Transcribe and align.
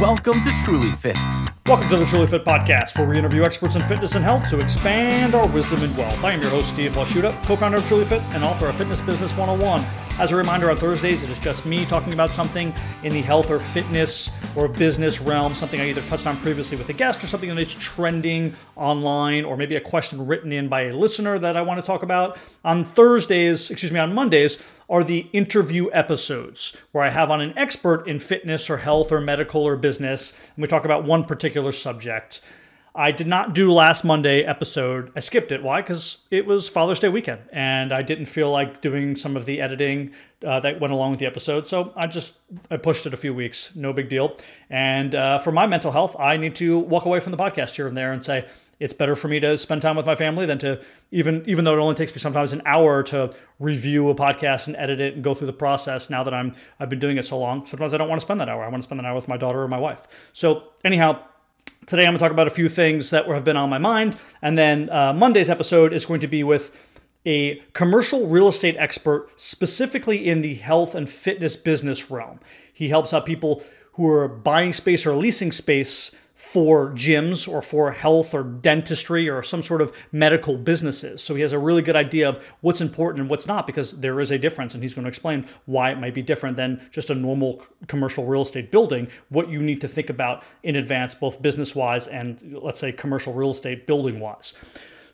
Welcome 0.00 0.42
to 0.42 0.50
Truly 0.62 0.90
Fit. 0.92 1.16
Welcome 1.64 1.88
to 1.88 1.96
the 1.96 2.04
Truly 2.04 2.26
Fit 2.26 2.44
Podcast, 2.44 2.98
where 2.98 3.08
we 3.08 3.16
interview 3.16 3.44
experts 3.44 3.76
in 3.76 3.82
fitness 3.88 4.14
and 4.14 4.22
health 4.22 4.46
to 4.50 4.60
expand 4.60 5.34
our 5.34 5.48
wisdom 5.48 5.82
and 5.82 5.96
wealth. 5.96 6.22
I 6.22 6.32
am 6.32 6.42
your 6.42 6.50
host, 6.50 6.68
Steve 6.68 6.92
Washuta, 6.92 7.32
co 7.46 7.56
founder 7.56 7.78
of 7.78 7.86
Truly 7.86 8.04
Fit 8.04 8.20
and 8.34 8.44
author 8.44 8.66
of 8.66 8.76
Fitness 8.76 9.00
Business 9.00 9.34
101. 9.34 9.82
As 10.18 10.32
a 10.32 10.36
reminder, 10.36 10.70
on 10.70 10.78
Thursdays, 10.78 11.22
it 11.22 11.28
is 11.28 11.38
just 11.38 11.66
me 11.66 11.84
talking 11.84 12.14
about 12.14 12.32
something 12.32 12.72
in 13.02 13.12
the 13.12 13.20
health 13.20 13.50
or 13.50 13.58
fitness 13.58 14.30
or 14.56 14.66
business 14.66 15.20
realm, 15.20 15.54
something 15.54 15.78
I 15.78 15.90
either 15.90 16.00
touched 16.00 16.26
on 16.26 16.38
previously 16.38 16.78
with 16.78 16.88
a 16.88 16.94
guest 16.94 17.22
or 17.22 17.26
something 17.26 17.50
that 17.50 17.58
is 17.58 17.74
trending 17.74 18.54
online, 18.76 19.44
or 19.44 19.58
maybe 19.58 19.76
a 19.76 19.80
question 19.80 20.26
written 20.26 20.52
in 20.52 20.68
by 20.68 20.84
a 20.84 20.92
listener 20.96 21.38
that 21.38 21.54
I 21.54 21.60
want 21.60 21.80
to 21.80 21.86
talk 21.86 22.02
about. 22.02 22.38
On 22.64 22.86
Thursdays, 22.86 23.70
excuse 23.70 23.92
me, 23.92 24.00
on 24.00 24.14
Mondays, 24.14 24.62
are 24.88 25.04
the 25.04 25.28
interview 25.34 25.90
episodes 25.92 26.78
where 26.92 27.04
I 27.04 27.10
have 27.10 27.30
on 27.30 27.42
an 27.42 27.52
expert 27.58 28.08
in 28.08 28.18
fitness 28.18 28.70
or 28.70 28.78
health 28.78 29.12
or 29.12 29.20
medical 29.20 29.64
or 29.64 29.76
business, 29.76 30.32
and 30.56 30.62
we 30.62 30.66
talk 30.66 30.86
about 30.86 31.04
one 31.04 31.24
particular 31.24 31.72
subject. 31.72 32.40
I 32.96 33.12
did 33.12 33.26
not 33.26 33.54
do 33.54 33.70
last 33.70 34.04
Monday 34.04 34.42
episode. 34.42 35.12
I 35.14 35.20
skipped 35.20 35.52
it. 35.52 35.62
Why? 35.62 35.82
Because 35.82 36.26
it 36.30 36.46
was 36.46 36.66
Father's 36.66 36.98
Day 36.98 37.10
weekend, 37.10 37.42
and 37.52 37.92
I 37.92 38.00
didn't 38.00 38.26
feel 38.26 38.50
like 38.50 38.80
doing 38.80 39.16
some 39.16 39.36
of 39.36 39.44
the 39.44 39.60
editing 39.60 40.12
uh, 40.44 40.60
that 40.60 40.80
went 40.80 40.94
along 40.94 41.10
with 41.10 41.20
the 41.20 41.26
episode. 41.26 41.66
So 41.66 41.92
I 41.94 42.06
just 42.06 42.38
I 42.70 42.78
pushed 42.78 43.04
it 43.04 43.12
a 43.12 43.16
few 43.18 43.34
weeks. 43.34 43.76
No 43.76 43.92
big 43.92 44.08
deal. 44.08 44.38
And 44.70 45.14
uh, 45.14 45.38
for 45.38 45.52
my 45.52 45.66
mental 45.66 45.92
health, 45.92 46.16
I 46.18 46.38
need 46.38 46.54
to 46.56 46.78
walk 46.78 47.04
away 47.04 47.20
from 47.20 47.32
the 47.32 47.38
podcast 47.38 47.76
here 47.76 47.86
and 47.86 47.94
there 47.94 48.12
and 48.12 48.24
say, 48.24 48.46
it's 48.78 48.92
better 48.92 49.16
for 49.16 49.28
me 49.28 49.40
to 49.40 49.56
spend 49.58 49.82
time 49.82 49.96
with 49.96 50.06
my 50.06 50.14
family 50.14 50.46
than 50.46 50.58
to 50.58 50.80
even 51.10 51.42
even 51.46 51.64
though 51.64 51.74
it 51.76 51.80
only 51.80 51.94
takes 51.94 52.12
me 52.12 52.18
sometimes 52.18 52.52
an 52.52 52.62
hour 52.66 53.02
to 53.02 53.32
review 53.58 54.08
a 54.10 54.14
podcast 54.14 54.66
and 54.66 54.76
edit 54.76 55.00
it 55.00 55.14
and 55.14 55.24
go 55.24 55.34
through 55.34 55.46
the 55.46 55.52
process 55.52 56.10
now 56.10 56.22
that 56.22 56.34
I'm 56.34 56.54
I've 56.78 56.90
been 56.90 56.98
doing 56.98 57.16
it 57.16 57.26
so 57.26 57.38
long 57.38 57.64
sometimes 57.64 57.94
I 57.94 57.96
don't 57.96 58.08
want 58.08 58.20
to 58.20 58.26
spend 58.26 58.40
that 58.40 58.48
hour 58.48 58.62
I 58.64 58.68
want 58.68 58.82
to 58.82 58.86
spend 58.86 59.00
that 59.00 59.06
hour 59.06 59.14
with 59.14 59.28
my 59.28 59.38
daughter 59.38 59.62
or 59.62 59.68
my 59.68 59.78
wife 59.78 60.06
so 60.34 60.64
anyhow 60.84 61.22
today 61.86 62.02
I'm 62.02 62.08
going 62.08 62.18
to 62.18 62.24
talk 62.24 62.32
about 62.32 62.46
a 62.46 62.50
few 62.50 62.68
things 62.68 63.10
that 63.10 63.26
have 63.26 63.44
been 63.44 63.56
on 63.56 63.68
my 63.68 63.78
mind 63.78 64.16
and 64.42 64.56
then 64.56 64.88
uh, 64.90 65.12
Monday's 65.12 65.50
episode 65.50 65.92
is 65.92 66.06
going 66.06 66.20
to 66.20 66.26
be 66.26 66.42
with 66.42 66.74
a 67.26 67.56
commercial 67.72 68.28
real 68.28 68.48
estate 68.48 68.76
expert 68.78 69.28
specifically 69.38 70.28
in 70.28 70.42
the 70.42 70.54
health 70.54 70.94
and 70.94 71.10
fitness 71.10 71.56
business 71.56 72.10
realm. 72.10 72.38
He 72.72 72.88
helps 72.88 73.12
out 73.12 73.26
people 73.26 73.62
who 73.94 74.08
are 74.08 74.28
buying 74.28 74.72
space 74.72 75.04
or 75.04 75.14
leasing 75.16 75.50
space 75.52 76.14
for 76.36 76.90
gyms 76.90 77.50
or 77.50 77.62
for 77.62 77.92
health 77.92 78.34
or 78.34 78.42
dentistry 78.42 79.26
or 79.26 79.42
some 79.42 79.62
sort 79.62 79.80
of 79.80 79.90
medical 80.12 80.58
businesses. 80.58 81.22
So 81.22 81.34
he 81.34 81.40
has 81.40 81.52
a 81.52 81.58
really 81.58 81.80
good 81.80 81.96
idea 81.96 82.28
of 82.28 82.44
what's 82.60 82.82
important 82.82 83.22
and 83.22 83.30
what's 83.30 83.46
not 83.46 83.66
because 83.66 84.00
there 84.00 84.20
is 84.20 84.30
a 84.30 84.38
difference. 84.38 84.74
And 84.74 84.82
he's 84.82 84.92
going 84.92 85.04
to 85.04 85.08
explain 85.08 85.48
why 85.64 85.90
it 85.90 85.98
might 85.98 86.12
be 86.12 86.20
different 86.20 86.58
than 86.58 86.86
just 86.90 87.08
a 87.08 87.14
normal 87.14 87.64
commercial 87.86 88.26
real 88.26 88.42
estate 88.42 88.70
building, 88.70 89.08
what 89.30 89.48
you 89.48 89.62
need 89.62 89.80
to 89.80 89.88
think 89.88 90.10
about 90.10 90.44
in 90.62 90.76
advance, 90.76 91.14
both 91.14 91.40
business 91.40 91.74
wise 91.74 92.06
and 92.06 92.58
let's 92.60 92.78
say 92.78 92.92
commercial 92.92 93.32
real 93.32 93.50
estate 93.50 93.86
building 93.86 94.20
wise. 94.20 94.52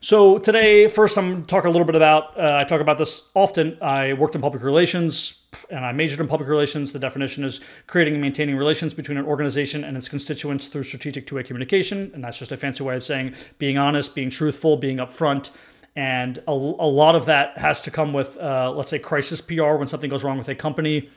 So 0.03 0.37
today, 0.37 0.89
first, 0.89 1.17
I'm 1.17 1.45
talk 1.45 1.63
a 1.63 1.69
little 1.69 1.85
bit 1.85 1.95
about. 1.95 2.37
Uh, 2.37 2.57
I 2.57 2.65
talk 2.65 2.81
about 2.81 2.97
this 2.97 3.23
often. 3.33 3.77
I 3.81 4.11
worked 4.11 4.35
in 4.35 4.41
public 4.41 4.61
relations, 4.61 5.45
and 5.69 5.85
I 5.85 5.93
majored 5.93 6.19
in 6.19 6.27
public 6.27 6.49
relations. 6.49 6.91
The 6.91 6.99
definition 6.99 7.45
is 7.45 7.61
creating 7.87 8.15
and 8.15 8.21
maintaining 8.21 8.57
relations 8.57 8.93
between 8.93 9.17
an 9.17 9.25
organization 9.25 9.85
and 9.85 9.95
its 9.95 10.09
constituents 10.09 10.67
through 10.67 10.83
strategic 10.83 11.25
two-way 11.25 11.43
communication, 11.43 12.11
and 12.13 12.21
that's 12.21 12.37
just 12.37 12.51
a 12.51 12.57
fancy 12.57 12.83
way 12.83 12.97
of 12.97 13.03
saying 13.05 13.33
being 13.59 13.77
honest, 13.77 14.13
being 14.13 14.29
truthful, 14.29 14.75
being 14.75 14.97
upfront. 14.97 15.51
And 15.95 16.39
a, 16.49 16.51
a 16.51 16.51
lot 16.51 17.15
of 17.15 17.25
that 17.27 17.57
has 17.59 17.79
to 17.83 17.89
come 17.89 18.11
with, 18.11 18.35
uh, 18.35 18.73
let's 18.75 18.89
say, 18.89 18.99
crisis 18.99 19.39
PR 19.39 19.75
when 19.75 19.87
something 19.87 20.09
goes 20.09 20.21
wrong 20.21 20.37
with 20.37 20.49
a 20.49 20.55
company. 20.55 21.09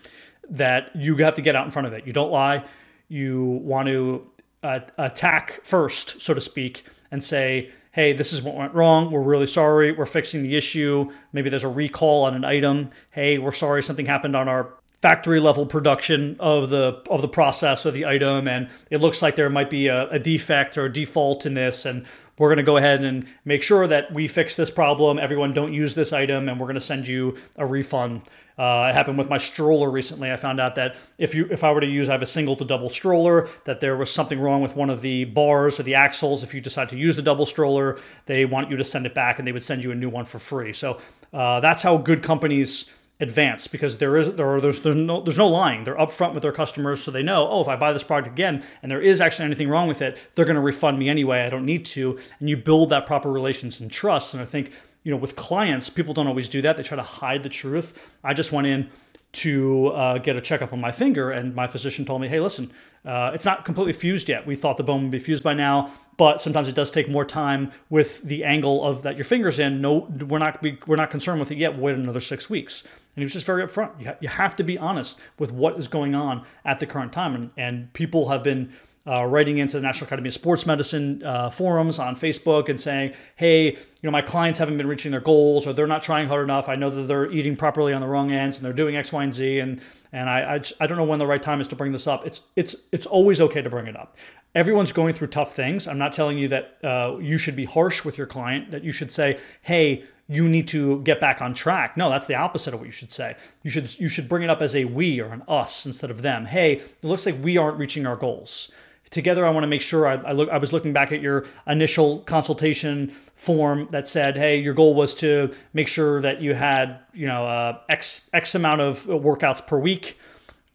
That 0.49 0.95
you 0.95 1.17
have 1.17 1.35
to 1.35 1.43
get 1.43 1.57
out 1.57 1.65
in 1.65 1.73
front 1.73 1.89
of 1.89 1.93
it. 1.93 2.07
You 2.07 2.13
don't 2.13 2.31
lie. 2.31 2.65
You 3.09 3.43
want 3.65 3.89
to 3.89 4.31
uh, 4.63 4.79
attack 4.97 5.63
first, 5.65 6.21
so 6.21 6.35
to 6.35 6.41
speak, 6.41 6.85
and 7.11 7.25
say 7.25 7.73
hey, 7.97 8.13
this 8.13 8.31
is 8.31 8.43
what 8.43 8.55
went 8.55 8.75
wrong. 8.75 9.11
We're 9.11 9.23
really 9.23 9.47
sorry. 9.47 9.91
We're 9.91 10.05
fixing 10.05 10.43
the 10.43 10.55
issue. 10.55 11.11
Maybe 11.33 11.49
there's 11.49 11.65
a 11.65 11.69
recall 11.69 12.25
on 12.25 12.35
an 12.35 12.45
item. 12.45 12.91
Hey, 13.11 13.39
we're 13.39 13.53
sorry 13.53 13.83
something 13.83 14.05
happened 14.05 14.37
on 14.37 14.49
our 14.49 14.75
factory 15.01 15.41
level 15.41 15.65
production 15.65 16.37
of 16.39 16.69
the 16.69 17.03
of 17.11 17.23
the 17.23 17.29
process 17.29 17.87
of 17.87 17.95
the 17.95 18.05
item 18.05 18.49
and 18.49 18.69
it 18.91 18.99
looks 18.99 19.21
like 19.23 19.37
there 19.37 19.49
might 19.51 19.71
be 19.71 19.89
a, 19.89 20.09
a 20.11 20.19
defect 20.19 20.77
or 20.77 20.87
a 20.87 20.93
default 20.93 21.45
in 21.47 21.55
this 21.55 21.85
and 21.85 22.07
we're 22.39 22.49
going 22.49 22.59
to 22.59 22.63
go 22.63 22.77
ahead 22.77 23.03
and 23.03 23.27
make 23.45 23.63
sure 23.63 23.87
that 23.87 24.13
we 24.13 24.29
fix 24.29 24.55
this 24.55 24.71
problem. 24.71 25.19
Everyone 25.19 25.53
don't 25.53 25.73
use 25.73 25.95
this 25.95 26.13
item, 26.13 26.49
and 26.49 26.61
we're 26.61 26.67
going 26.67 26.75
to 26.75 26.81
send 26.81 27.07
you 27.07 27.37
a 27.57 27.65
refund. 27.65 28.23
Uh, 28.59 28.89
it 28.91 28.95
happened 28.95 29.19
with 29.19 29.29
my 29.29 29.39
stroller 29.39 29.91
recently. 29.91 30.31
I 30.31 30.37
found 30.37 30.61
out 30.61 30.75
that 30.77 30.97
if 31.19 31.35
you 31.35 31.47
if 31.51 31.65
I 31.65 31.73
were 31.73 31.81
to 31.81 31.87
use, 31.87 32.09
I 32.09 32.13
have 32.13 32.23
a 32.23 32.27
single 32.27 32.57
to 32.57 32.65
double 32.65 32.89
stroller, 32.89 33.49
that 33.65 33.81
there 33.81 33.97
was 33.97 34.11
something 34.11 34.41
wrong 34.41 34.63
with 34.63 34.77
one 34.77 34.91
of 34.91 35.01
the 35.01 35.25
bars 35.25 35.79
or 35.81 35.83
the 35.83 35.95
axles. 35.95 36.43
If 36.43 36.55
you 36.55 36.61
decide 36.61 36.89
to 36.91 36.97
use 36.97 37.17
the 37.17 37.23
double 37.23 37.47
stroller, 37.47 37.99
they 38.27 38.45
want 38.45 38.71
you 38.71 38.77
to 38.77 38.85
send 38.85 39.07
it 39.07 39.15
back, 39.15 39.39
and 39.39 39.47
they 39.47 39.53
would 39.53 39.65
send 39.65 39.83
you 39.83 39.91
a 39.91 39.95
new 39.95 40.09
one 40.09 40.25
for 40.25 40.39
free. 40.39 40.73
So 40.73 41.01
uh, 41.33 41.61
that's 41.61 41.83
how 41.83 41.97
good 41.99 42.23
companies 42.23 42.91
advance 43.19 43.67
because 43.67 43.97
there 43.99 44.17
is 44.17 44.35
there 44.35 44.49
are 44.49 44.61
there's 44.61 44.83
there's 44.83 44.97
no 44.97 45.23
there's 45.23 45.39
no 45.39 45.49
lying. 45.49 45.85
They're 45.85 45.97
upfront 45.97 46.35
with 46.35 46.43
their 46.43 46.53
customers 46.53 47.03
so 47.03 47.11
they 47.11 47.23
know, 47.23 47.49
oh, 47.49 47.63
if 47.63 47.69
I 47.69 47.77
buy 47.77 47.93
this 47.93 48.03
product 48.03 48.29
again 48.29 48.65
and 48.83 48.91
there 48.91 49.01
is 49.01 49.21
actually 49.21 49.47
anything 49.47 49.69
wrong 49.69 49.89
with 49.89 50.03
it, 50.03 50.19
they're 50.35 50.45
going 50.45 50.57
to 50.57 50.61
refund 50.61 50.99
me 50.99 51.09
anyway. 51.09 51.41
I 51.43 51.51
don't 51.51 51.65
need 51.65 51.85
to. 51.87 52.19
And 52.41 52.49
you 52.49 52.57
build 52.57 52.91
that 52.91 53.07
proper 53.07 53.31
relations 53.31 53.81
and 53.81 53.91
trust. 53.91 54.35
And 54.35 54.43
I 54.43 54.47
think, 54.47 54.71
you 55.03 55.11
know, 55.11 55.17
with 55.17 55.37
clients, 55.37 55.89
people 55.89 56.13
don't 56.13 56.27
always 56.27 56.49
do 56.49 56.61
that. 56.63 56.77
They 56.77 56.83
try 56.83 56.97
to 56.97 57.03
hide 57.03 57.43
the 57.43 57.49
truth. 57.49 57.99
I 58.23 58.35
just 58.35 58.53
went 58.53 58.67
in 58.67 58.91
to 59.33 59.89
uh, 59.89 60.19
get 60.19 60.35
a 60.37 60.41
checkup 60.41 60.73
on 60.73 60.81
my 60.81 60.91
finger, 60.91 61.31
and 61.31 61.55
my 61.55 61.67
physician 61.67 62.07
told 62.07 62.23
me, 62.23 62.29
"Hey, 62.29 62.41
listen, 62.41 62.71
uh, 63.05 63.33
it's 63.35 63.45
not 63.45 63.65
completely 63.65 63.93
fused 63.93 64.29
yet. 64.29 64.47
We 64.47 64.57
thought 64.57 64.79
the 64.79 64.83
bone 64.83 65.03
would 65.03 65.11
be 65.11 65.19
fused 65.19 65.43
by 65.43 65.53
now, 65.53 65.91
but 66.17 66.41
sometimes 66.41 66.69
it 66.69 66.75
does 66.75 66.91
take 66.91 67.09
more 67.09 67.25
time 67.25 67.73
with 67.91 68.23
the 68.23 68.45
angle 68.45 68.85
of 68.85 69.03
that 69.03 69.17
your 69.17 69.25
finger's 69.25 69.59
in. 69.59 69.81
No, 69.81 70.09
we're 70.29 70.39
not 70.39 70.65
we're 70.87 70.97
not 70.97 71.11
concerned 71.11 71.41
with 71.41 71.51
it 71.51 71.59
yet. 71.59 71.79
Wait 71.79 71.95
another 71.95 72.21
six 72.21 72.49
weeks." 72.49 72.83
And 72.83 73.23
he 73.23 73.25
was 73.25 73.33
just 73.33 73.47
very 73.47 73.65
upfront. 73.65 73.99
You, 73.99 74.07
ha- 74.09 74.17
you 74.21 74.29
have 74.29 74.57
to 74.57 74.63
be 74.63 74.77
honest 74.77 75.19
with 75.39 75.51
what 75.51 75.79
is 75.79 75.89
going 75.89 76.15
on 76.15 76.45
at 76.65 76.81
the 76.81 76.87
current 76.87 77.13
time, 77.13 77.35
and, 77.35 77.51
and 77.57 77.93
people 77.95 78.29
have 78.29 78.43
been 78.43 78.73
uh, 79.07 79.25
writing 79.25 79.59
into 79.59 79.77
the 79.77 79.83
National 79.83 80.07
Academy 80.07 80.29
of 80.29 80.35
Sports 80.35 80.67
Medicine 80.67 81.23
uh, 81.23 81.49
forums 81.51 81.99
on 81.99 82.17
Facebook 82.17 82.69
and 82.69 82.81
saying, 82.81 83.15
"Hey, 83.37 83.67
you 83.67 83.79
know, 84.03 84.11
my 84.11 84.23
clients 84.23 84.59
haven't 84.59 84.77
been 84.77 84.87
reaching 84.87 85.13
their 85.13 85.21
goals, 85.21 85.67
or 85.67 85.73
they're 85.73 85.87
not 85.87 86.03
trying 86.03 86.29
hard 86.29 86.45
enough. 86.45 86.69
I 86.69 86.75
know 86.75 86.91
that 86.91 87.03
they're 87.03 87.31
eating 87.31 87.57
properly 87.57 87.93
on 87.93 88.01
the 88.01 88.09
wrong 88.09 88.33
ends, 88.33 88.57
and 88.57 88.65
they're 88.65 88.73
doing 88.73 88.97
X, 88.97 89.13
Y, 89.13 89.23
and 89.23 89.33
Z, 89.33 89.59
and 89.61 89.81
and 90.13 90.29
I 90.29 90.57
I, 90.57 90.63
I 90.81 90.87
don't 90.87 90.99
know 90.99 91.05
when 91.05 91.19
the 91.19 91.27
right 91.27 91.43
time 91.43 91.61
is 91.61 91.69
to 91.69 91.77
bring 91.77 91.93
this 91.93 92.07
up. 92.07 92.27
It's 92.27 92.43
it's 92.57 92.75
it's 92.91 93.07
always 93.07 93.41
okay 93.41 93.63
to 93.63 93.71
bring 93.71 93.87
it 93.87 93.97
up. 93.97 94.17
Everyone's 94.55 94.93
going 94.93 95.15
through 95.15 95.29
tough 95.29 95.55
things. 95.55 95.87
I'm 95.87 95.99
not 95.99 96.13
telling 96.13 96.39
you 96.39 96.49
that 96.49 96.79
uh, 96.83 97.19
you 97.21 97.39
should 97.39 97.57
be 97.57 97.67
harsh 97.67 98.05
with 98.05 98.19
your 98.19 98.27
client. 98.27 98.71
That 98.71 98.83
you 98.85 98.93
should 98.93 99.13
say, 99.13 99.39
"Hey." 99.63 100.05
you 100.29 100.49
need 100.49 100.67
to 100.67 101.01
get 101.03 101.21
back 101.21 101.41
on 101.41 101.55
track. 101.55 101.97
No, 101.97 102.11
that's 102.11 102.27
the 102.27 102.35
opposite 102.35 102.75
of 102.75 102.81
what 102.81 102.87
you 102.87 102.91
should 102.93 103.13
say. 103.13 103.37
You 103.63 103.71
should 103.71 103.97
you 104.01 104.09
should 104.09 104.29
bring 104.29 104.43
it 104.43 104.51
up 104.51 104.61
as 104.61 104.75
a 104.75 104.85
we 104.85 105.21
or 105.21 105.33
an 105.33 105.45
us 105.47 105.87
instead 105.87 106.11
of 106.11 106.23
them. 106.23 106.47
Hey, 106.47 106.79
it 106.79 107.05
looks 107.05 107.27
like 107.27 107.37
we 107.41 107.57
aren't 107.57 107.79
reaching 107.79 108.07
our 108.07 108.17
goals 108.17 108.73
together 109.17 109.45
i 109.45 109.51
want 109.51 109.65
to 109.65 109.69
make 109.69 109.81
sure 109.81 110.07
I, 110.07 110.15
I, 110.15 110.33
look 110.33 110.49
i 110.51 110.59
was 110.59 110.73
looking 110.73 110.93
back 110.93 111.11
at 111.11 111.21
your 111.21 111.45
initial 111.67 112.21
consultation 112.21 113.11
form 113.35 113.89
that 113.91 114.07
said 114.07 114.37
hey 114.37 114.59
your 114.59 114.75
goal 114.75 114.95
was 114.95 115.13
to 115.17 115.53
make 115.73 115.89
sure 115.89 116.21
that 116.21 116.41
you 116.41 116.55
had 116.55 117.01
you 117.13 117.27
know 117.27 117.45
uh, 117.47 117.81
x 117.89 118.31
x 118.33 118.55
amount 118.55 118.81
of 118.81 119.05
workouts 119.07 119.67
per 119.67 119.79
week 119.79 120.17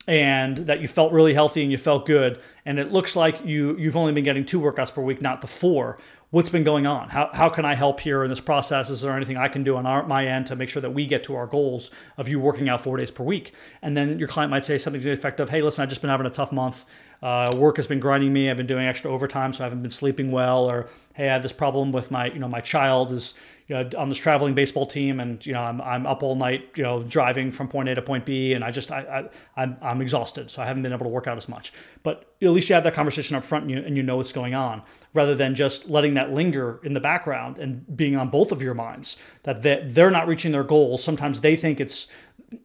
and 0.07 0.57
that 0.57 0.81
you 0.81 0.87
felt 0.87 1.13
really 1.13 1.33
healthy 1.33 1.61
and 1.61 1.71
you 1.71 1.77
felt 1.77 2.05
good. 2.05 2.39
And 2.65 2.79
it 2.79 2.91
looks 2.91 3.15
like 3.15 3.45
you 3.45 3.77
you've 3.77 3.97
only 3.97 4.13
been 4.13 4.23
getting 4.23 4.45
two 4.45 4.59
workouts 4.59 4.93
per 4.93 5.01
week 5.01 5.21
not 5.21 5.41
the 5.41 5.47
four. 5.47 5.97
What's 6.31 6.47
been 6.47 6.63
going 6.63 6.87
on? 6.87 7.09
How, 7.09 7.29
how 7.33 7.49
can 7.49 7.65
i 7.65 7.75
help 7.75 7.99
here 7.99 8.23
in 8.23 8.29
this 8.29 8.39
process? 8.39 8.89
Is 8.89 9.01
there 9.01 9.15
anything 9.15 9.35
i 9.35 9.49
can 9.49 9.63
do 9.63 9.75
on 9.75 9.85
our, 9.85 10.05
my 10.05 10.25
end 10.25 10.47
to 10.47 10.55
make 10.55 10.69
sure 10.69 10.81
that 10.81 10.93
we 10.93 11.05
get 11.05 11.23
to 11.25 11.35
our 11.35 11.45
goals 11.45 11.91
of 12.17 12.29
you 12.29 12.39
working 12.39 12.69
out 12.69 12.81
four 12.81 12.97
days 12.97 13.11
per 13.11 13.23
week? 13.23 13.53
And 13.81 13.97
then 13.97 14.17
your 14.17 14.29
client 14.29 14.49
might 14.49 14.63
say 14.63 14.77
something 14.77 15.01
to 15.01 15.07
the 15.07 15.13
effect 15.13 15.39
of 15.39 15.49
hey 15.49 15.61
listen 15.61 15.83
i've 15.83 15.89
just 15.89 16.01
been 16.01 16.09
having 16.09 16.25
a 16.25 16.31
tough 16.31 16.51
month 16.51 16.85
uh, 17.21 17.51
work 17.55 17.77
has 17.77 17.87
been 17.87 17.99
grinding 17.99 18.33
me. 18.33 18.49
I've 18.49 18.57
been 18.57 18.67
doing 18.67 18.85
extra 18.85 19.11
overtime, 19.11 19.53
so 19.53 19.63
I 19.63 19.65
haven't 19.65 19.81
been 19.81 19.91
sleeping 19.91 20.31
well. 20.31 20.69
Or 20.69 20.87
hey, 21.13 21.29
I 21.29 21.33
have 21.33 21.43
this 21.43 21.53
problem 21.53 21.91
with 21.91 22.09
my, 22.09 22.25
you 22.27 22.39
know, 22.39 22.47
my 22.47 22.61
child 22.61 23.11
is 23.11 23.35
you 23.67 23.75
know, 23.75 23.89
on 23.97 24.09
this 24.09 24.17
traveling 24.17 24.53
baseball 24.53 24.85
team, 24.85 25.21
and 25.21 25.45
you 25.45 25.53
know, 25.53 25.61
I'm, 25.61 25.79
I'm 25.81 26.05
up 26.05 26.23
all 26.23 26.35
night, 26.35 26.71
you 26.75 26.83
know, 26.83 27.03
driving 27.03 27.51
from 27.51 27.69
point 27.69 27.87
A 27.87 27.95
to 27.95 28.01
point 28.01 28.25
B, 28.25 28.53
and 28.53 28.65
I 28.65 28.71
just 28.71 28.91
I, 28.91 29.29
I 29.55 29.61
I'm, 29.61 29.77
I'm 29.81 30.01
exhausted, 30.01 30.51
so 30.51 30.61
I 30.61 30.65
haven't 30.65 30.83
been 30.83 30.91
able 30.91 31.05
to 31.05 31.09
work 31.09 31.25
out 31.25 31.37
as 31.37 31.47
much. 31.47 31.71
But 32.03 32.33
at 32.41 32.49
least 32.49 32.67
you 32.67 32.75
have 32.75 32.83
that 32.83 32.95
conversation 32.95 33.37
up 33.37 33.45
front, 33.45 33.63
and 33.63 33.71
you 33.71 33.77
and 33.77 33.95
you 33.95 34.03
know 34.03 34.17
what's 34.17 34.33
going 34.33 34.53
on, 34.53 34.81
rather 35.13 35.35
than 35.35 35.55
just 35.55 35.89
letting 35.89 36.15
that 36.15 36.33
linger 36.33 36.81
in 36.83 36.93
the 36.93 36.99
background 36.99 37.59
and 37.59 37.95
being 37.95 38.17
on 38.17 38.29
both 38.29 38.51
of 38.51 38.61
your 38.61 38.73
minds 38.73 39.15
that 39.43 39.61
they, 39.61 39.81
they're 39.87 40.11
not 40.11 40.27
reaching 40.27 40.51
their 40.51 40.65
goals. 40.65 41.01
Sometimes 41.01 41.39
they 41.39 41.55
think 41.55 41.79
it's. 41.79 42.07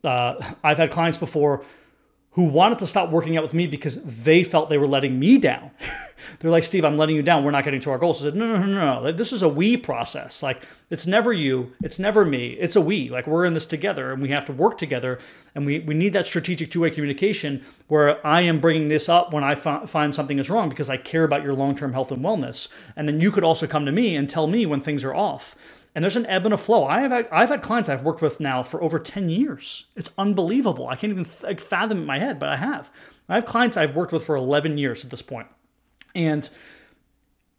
Uh, 0.03 0.35
I've 0.65 0.79
had 0.79 0.91
clients 0.91 1.19
before 1.19 1.65
who 2.37 2.45
wanted 2.45 2.79
to 2.79 2.87
stop 2.87 3.09
working 3.09 3.35
out 3.39 3.43
with 3.43 3.55
me 3.55 3.67
because 3.67 4.03
they 4.05 4.45
felt 4.45 4.69
they 4.69 4.77
were 4.77 4.87
letting 4.87 5.19
me 5.19 5.39
down. 5.39 5.71
They're 6.39 6.51
like, 6.51 6.65
Steve, 6.65 6.85
I'm 6.85 6.99
letting 6.99 7.17
you 7.17 7.23
down. 7.23 7.45
We're 7.45 7.51
not 7.51 7.65
getting 7.65 7.81
to 7.81 7.91
our 7.91 7.97
goals. 7.97 8.21
I 8.21 8.27
said, 8.27 8.37
no, 8.37 8.59
no, 8.59 8.67
no, 8.67 9.01
no. 9.01 9.13
This 9.13 9.33
is 9.33 9.41
a 9.41 9.49
we 9.49 9.79
process. 9.79 10.43
Like, 10.43 10.63
it's 10.91 11.07
never 11.07 11.33
you. 11.33 11.73
It's 11.83 11.99
never 11.99 12.27
me. 12.27 12.49
It's 12.49 12.77
a 12.77 12.81
we. 12.83 13.09
Like, 13.09 13.27
we're 13.27 13.47
in 13.47 13.55
this 13.55 13.65
together 13.65 14.13
and 14.13 14.21
we 14.21 14.29
have 14.29 14.45
to 14.47 14.53
work 14.53 14.77
together. 14.77 15.19
And 15.55 15.65
we, 15.65 15.79
we 15.79 15.95
need 15.95 16.13
that 16.13 16.27
strategic 16.27 16.71
two 16.71 16.83
way 16.83 16.91
communication 16.91 17.65
where 17.89 18.25
I 18.27 18.43
am 18.43 18.61
bringing 18.61 18.89
this 18.89 19.09
up 19.09 19.33
when 19.33 19.43
I 19.43 19.53
f- 19.53 19.89
find 19.89 20.15
something 20.15 20.39
is 20.39 20.51
wrong 20.51 20.69
because 20.69 20.91
I 20.91 20.99
care 20.99 21.25
about 21.25 21.43
your 21.43 21.55
long 21.55 21.75
term 21.75 21.95
health 21.95 22.13
and 22.13 22.23
wellness. 22.23 22.69
And 22.97 23.09
then 23.09 23.19
you 23.19 23.31
could 23.33 23.45
also 23.45 23.67
come 23.67 23.87
to 23.87 23.93
me 23.93 24.15
and 24.15 24.29
tell 24.29 24.47
me 24.47 24.67
when 24.67 24.83
things 24.83 25.05
are 25.05 25.15
off. 25.15 25.57
And 25.97 26.03
there's 26.03 26.15
an 26.15 26.27
ebb 26.27 26.45
and 26.45 26.53
a 26.53 26.59
flow. 26.59 26.85
I 26.85 27.01
have 27.01 27.11
had, 27.11 27.27
I've 27.33 27.49
had 27.49 27.63
clients 27.63 27.89
I've 27.89 28.03
worked 28.03 28.21
with 28.21 28.39
now 28.39 28.63
for 28.63 28.83
over 28.83 28.99
10 28.99 29.31
years. 29.31 29.87
It's 29.97 30.11
unbelievable. 30.19 30.89
I 30.89 30.95
can't 30.95 31.11
even 31.11 31.25
th- 31.25 31.63
fathom 31.63 31.97
it 31.97 32.01
in 32.03 32.07
my 32.07 32.19
head, 32.19 32.39
but 32.39 32.51
I 32.51 32.57
have. 32.57 32.91
I 33.31 33.37
have 33.37 33.47
clients 33.47 33.79
I've 33.79 33.97
worked 33.97 34.13
with 34.13 34.23
for 34.23 34.37
11 34.37 34.77
years 34.77 35.07
at 35.07 35.11
this 35.11 35.23
point. 35.23 35.49
And 36.15 36.51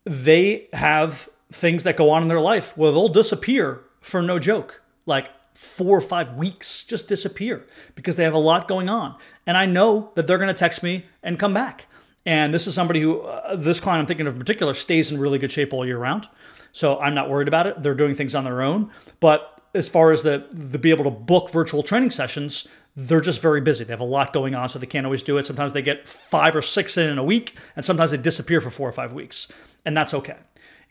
they 0.03 0.67
have 0.71 1.29
things 1.51 1.81
that 1.81 1.97
go 1.97 2.11
on 2.11 2.21
in 2.21 2.27
their 2.27 2.39
life 2.39 2.77
where 2.77 2.91
they'll 2.91 3.09
disappear 3.09 3.81
for 4.01 4.21
no 4.21 4.37
joke. 4.37 4.83
Like 5.07 5.29
four 5.55 5.97
or 5.97 6.01
five 6.01 6.35
weeks 6.35 6.85
just 6.85 7.07
disappear 7.07 7.65
because 7.95 8.17
they 8.17 8.23
have 8.23 8.35
a 8.35 8.37
lot 8.37 8.67
going 8.67 8.87
on. 8.87 9.15
And 9.47 9.57
I 9.57 9.65
know 9.65 10.11
that 10.13 10.27
they're 10.27 10.37
going 10.37 10.53
to 10.53 10.53
text 10.53 10.83
me 10.83 11.07
and 11.23 11.39
come 11.39 11.55
back. 11.55 11.87
And 12.23 12.53
this 12.53 12.67
is 12.67 12.75
somebody 12.75 13.01
who, 13.01 13.21
uh, 13.21 13.55
this 13.55 13.79
client 13.79 14.01
I'm 14.01 14.05
thinking 14.05 14.27
of 14.27 14.35
in 14.35 14.39
particular, 14.39 14.75
stays 14.75 15.11
in 15.11 15.19
really 15.19 15.39
good 15.39 15.51
shape 15.51 15.73
all 15.73 15.87
year 15.87 15.97
round. 15.97 16.27
So 16.77 16.99
I'm 16.99 17.15
not 17.15 17.27
worried 17.27 17.47
about 17.47 17.65
it. 17.65 17.81
They're 17.81 17.95
doing 17.95 18.13
things 18.13 18.35
on 18.35 18.43
their 18.43 18.61
own. 18.61 18.91
But 19.19 19.61
as 19.73 19.89
far 19.89 20.11
as 20.11 20.21
the 20.21 20.47
the 20.51 20.77
be 20.77 20.91
able 20.91 21.05
to 21.05 21.11
book 21.11 21.49
virtual 21.49 21.81
training 21.81 22.11
sessions, 22.11 22.67
they're 22.95 23.19
just 23.19 23.41
very 23.41 23.61
busy. 23.61 23.83
They 23.83 23.93
have 23.93 23.99
a 23.99 24.03
lot 24.05 24.31
going 24.31 24.53
on, 24.53 24.69
so 24.69 24.77
they 24.77 24.85
can't 24.85 25.05
always 25.05 25.23
do 25.23 25.39
it. 25.39 25.45
Sometimes 25.45 25.73
they 25.73 25.81
get 25.81 26.07
five 26.07 26.55
or 26.55 26.61
six 26.61 26.95
in 26.95 27.09
in 27.09 27.17
a 27.17 27.23
week, 27.23 27.57
and 27.75 27.83
sometimes 27.83 28.11
they 28.11 28.17
disappear 28.17 28.61
for 28.61 28.69
four 28.69 28.87
or 28.87 28.91
five 28.91 29.11
weeks, 29.11 29.47
and 29.85 29.97
that's 29.97 30.13
okay. 30.13 30.37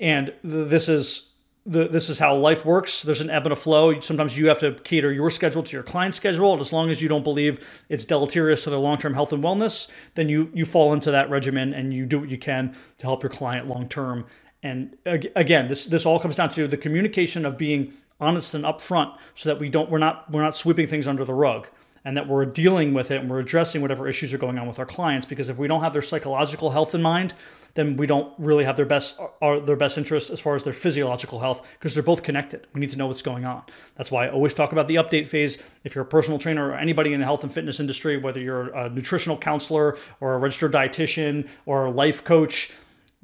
And 0.01 0.35
th- 0.43 0.69
this 0.69 0.89
is 0.89 1.35
the, 1.65 1.89
this 1.89 2.09
is 2.09 2.19
how 2.19 2.37
life 2.37 2.65
works. 2.65 3.03
There's 3.03 3.21
an 3.21 3.31
ebb 3.31 3.45
and 3.45 3.53
a 3.53 3.57
flow. 3.57 4.01
Sometimes 4.01 4.39
you 4.39 4.49
have 4.49 4.61
to 4.61 4.73
cater 4.73 5.13
your 5.13 5.31
schedule 5.31 5.65
to 5.65 5.73
your 5.73 5.83
client's 5.83 6.17
schedule. 6.17 6.53
And 6.53 6.61
as 6.61 6.73
long 6.73 6.91
as 6.91 7.03
you 7.03 7.09
don't 7.09 7.25
believe 7.25 7.85
it's 7.89 8.05
deleterious 8.05 8.63
to 8.65 8.71
their 8.71 8.79
long-term 8.79 9.15
health 9.15 9.33
and 9.33 9.43
wellness, 9.43 9.89
then 10.15 10.29
you 10.29 10.51
you 10.55 10.65
fall 10.65 10.93
into 10.93 11.11
that 11.11 11.29
regimen 11.29 11.75
and 11.75 11.93
you 11.93 12.07
do 12.07 12.21
what 12.21 12.31
you 12.31 12.39
can 12.39 12.75
to 12.99 13.07
help 13.07 13.23
your 13.23 13.31
client 13.31 13.67
long 13.69 13.89
term 13.89 14.27
and 14.67 14.97
again, 15.05 15.69
this 15.69 15.87
this 15.87 16.05
all 16.05 16.19
comes 16.19 16.37
down 16.37 16.51
to 16.55 16.67
the 16.67 16.77
communication 16.77 17.47
of 17.47 17.57
being 17.57 17.93
honest 18.21 18.53
and 18.55 18.65
upfront, 18.65 19.17
so 19.35 19.49
that 19.49 19.61
we 19.61 19.69
don't 19.69 19.91
we're 19.91 19.99
not 19.99 20.31
we're 20.31 20.43
not 20.43 20.57
sweeping 20.57 20.87
things 20.89 21.07
under 21.07 21.25
the 21.25 21.35
rug, 21.35 21.69
and 22.05 22.17
that 22.17 22.27
we're 22.27 22.45
dealing 22.45 22.93
with 22.93 23.11
it 23.11 23.21
and 23.21 23.31
we're 23.31 23.39
addressing 23.39 23.81
whatever 23.81 24.09
issues 24.09 24.35
are 24.35 24.39
going 24.39 24.59
on 24.59 24.67
with 24.67 24.79
our 24.79 24.87
clients. 24.87 25.25
Because 25.25 25.49
if 25.49 25.57
we 25.57 25.69
don't 25.69 25.83
have 25.83 25.93
their 25.93 26.03
psychological 26.03 26.71
health 26.71 26.95
in 26.95 27.03
mind, 27.03 27.33
then 27.75 27.97
we 27.97 28.09
don't 28.09 28.33
really 28.39 28.65
have 28.65 28.77
their 28.77 28.87
best 28.87 29.21
or 29.41 29.61
their 29.61 29.77
best 29.77 29.97
interest 29.99 30.31
as 30.31 30.41
far 30.41 30.57
as 30.57 30.65
their 30.65 30.73
physiological 30.73 31.39
health 31.39 31.65
because 31.75 31.95
they're 31.95 32.03
both 32.03 32.25
connected. 32.25 32.67
We 32.73 32.81
need 32.81 32.91
to 32.91 32.99
know 32.99 33.07
what's 33.07 33.23
going 33.23 33.45
on. 33.45 33.63
That's 33.95 34.11
why 34.11 34.27
I 34.27 34.31
always 34.31 34.53
talk 34.53 34.73
about 34.73 34.89
the 34.89 34.97
update 34.97 35.29
phase. 35.29 35.59
If 35.85 35.95
you're 35.95 36.05
a 36.05 36.09
personal 36.09 36.41
trainer 36.41 36.71
or 36.71 36.75
anybody 36.75 37.13
in 37.13 37.21
the 37.21 37.27
health 37.27 37.45
and 37.45 37.53
fitness 37.53 37.79
industry, 37.79 38.17
whether 38.17 38.41
you're 38.41 38.75
a 38.75 38.89
nutritional 38.89 39.39
counselor 39.39 39.97
or 40.21 40.35
a 40.35 40.39
registered 40.39 40.73
dietitian 40.73 41.49
or 41.67 41.85
a 41.85 41.91
life 41.91 42.25
coach, 42.25 42.73